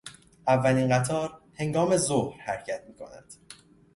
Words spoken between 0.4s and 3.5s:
اولین قطار هنگام ظهر حرکت میکند.